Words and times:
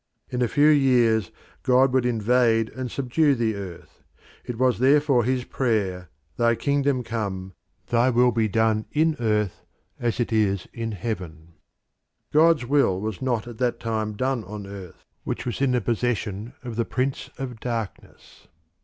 In 0.31 0.41
a 0.41 0.47
few 0.47 0.69
years 0.69 1.29
God 1.61 1.93
would 1.93 2.07
invade 2.07 2.69
and 2.69 2.89
subdue 2.89 3.35
the 3.35 3.53
earth. 3.53 4.01
It 4.43 4.57
was 4.57 4.79
therefore 4.79 5.23
his 5.25 5.43
prayer, 5.45 6.09
"Thy 6.37 6.55
kingdom 6.55 7.03
come; 7.03 7.53
thy 7.85 8.09
will 8.09 8.31
be 8.31 8.47
done 8.47 8.87
in 8.93 9.15
earth 9.19 9.63
as 9.99 10.19
it 10.19 10.33
is 10.33 10.67
in 10.73 10.93
heaven." 10.93 11.53
God's 12.33 12.65
will 12.65 12.99
was 12.99 13.21
not 13.21 13.45
at 13.47 13.59
that 13.59 13.79
time 13.79 14.13
done 14.13 14.43
on 14.45 14.65
earth, 14.65 15.05
which 15.23 15.45
was 15.45 15.61
in 15.61 15.69
the 15.69 15.81
possession 15.81 16.53
of 16.63 16.77
the 16.77 16.83
Prince 16.85 17.29
of 17.37 17.59
Darkness. 17.59 18.47